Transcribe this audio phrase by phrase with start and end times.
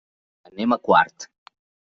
[0.51, 1.29] Anem a Quart.